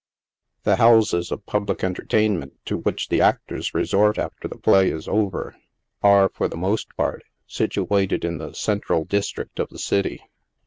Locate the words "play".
4.57-4.89